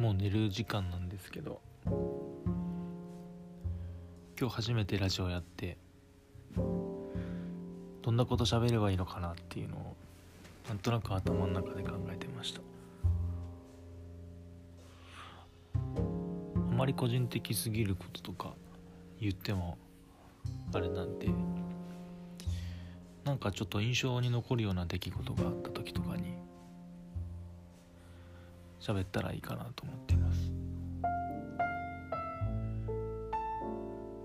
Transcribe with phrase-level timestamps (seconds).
[0.00, 1.92] もう寝る時間なんですけど今
[4.48, 5.76] 日初めてラジオやって
[6.56, 9.94] どんなこと喋ればいいのかなっていうのを
[10.68, 12.62] なんとなく頭の中で考えてました。
[15.84, 15.88] あ
[16.74, 18.54] まり個人的すぎることとか
[19.20, 19.76] 言っても
[20.72, 21.28] あれなんで
[23.24, 26.32] なんかちょっと印象に残るような出来事があった時とかに
[28.80, 30.52] 喋ったらいいかなと思っています、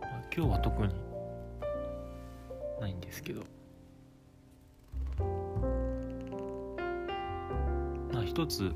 [0.00, 0.94] まあ、今日は特に
[2.80, 3.42] ないんですけど。
[8.12, 8.72] まあ一つ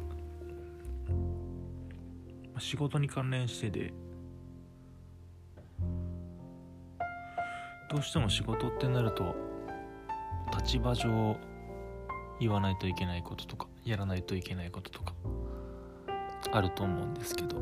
[2.58, 3.92] 仕事に関連してで
[7.90, 9.34] どうしても仕事ってなると
[10.56, 11.36] 立場上
[12.38, 15.14] 言わないといけないこととかやらないといけないこととか
[16.52, 17.60] あると思うんですけど。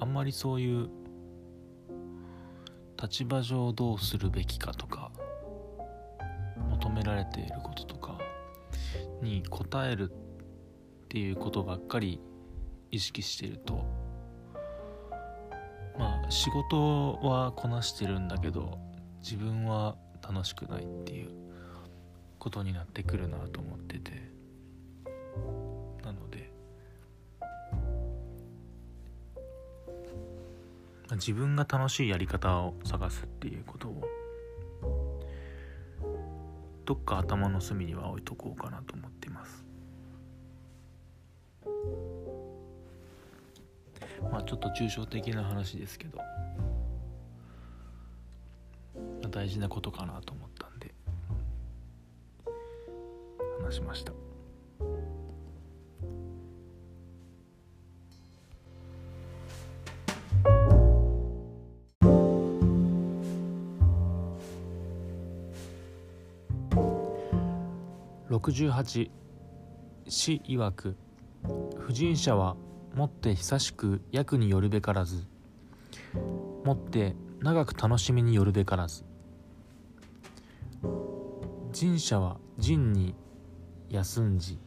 [0.00, 0.88] あんまりそういう
[3.00, 5.10] 立場上どうするべきかとか
[6.70, 8.18] 求められていることとか
[9.20, 10.14] に答えるっ
[11.08, 12.20] ていうことばっかり
[12.90, 13.84] 意識してると
[15.98, 18.78] まあ仕事はこなしてるんだけど
[19.20, 21.30] 自分は楽しくないっていう
[22.38, 24.28] ことになってくるなと思ってて。
[31.18, 34.02] 自分が楽しいやり方を探すっていうことを
[36.84, 39.64] どっか頭の隅には置いとこうかなと思っています。
[44.30, 46.18] まあちょっと抽象的な話ですけど
[49.30, 50.92] 大事なことかなと思ったんで
[53.62, 54.27] 話しました。
[68.30, 69.10] 68
[70.06, 70.96] 詩曰く
[71.78, 72.56] 不審者は
[72.94, 75.26] もって久しく役によるべからず。
[76.62, 79.04] もって長く楽しみによるべからず。
[81.72, 83.14] 人者は人に
[83.88, 84.58] 休んじ。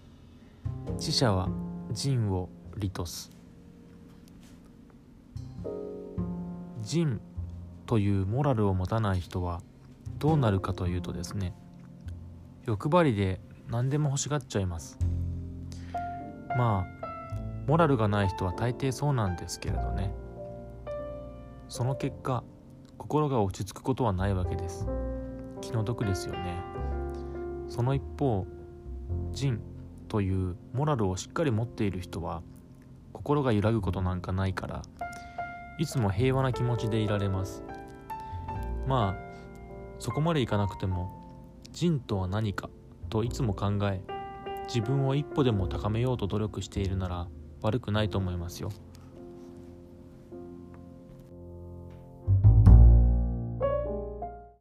[0.98, 1.48] 知者は
[1.92, 3.30] 人を利とす。
[6.82, 7.22] 人
[7.86, 9.62] というモラルを持たない人は
[10.18, 11.54] どうなるかというとですね
[12.66, 13.40] 欲張りで
[13.72, 15.00] 何でも欲しがっちゃいます。
[16.58, 17.02] まあ
[17.68, 20.14] モラルがない人は大抵そうなんですけれどね。
[21.70, 22.44] その結果
[22.98, 24.88] 心が落ち着くことはないわけです。
[25.62, 26.58] 気の毒ですよね。
[27.70, 28.46] その一方
[29.32, 29.62] 人
[30.10, 32.44] というモラルをしっかり持っている人は
[33.14, 34.82] 心が揺らぐことなんかないから
[35.80, 37.64] いつも平和な気持ちでいられます。
[38.86, 39.16] まあ
[39.98, 41.10] そこまでいかなくても
[41.72, 42.70] 人とは何か
[43.12, 44.02] といつも考え
[44.68, 47.28] 自分を一歩でも高めようと努力しているなら
[47.62, 48.70] 悪くないと思いますよ。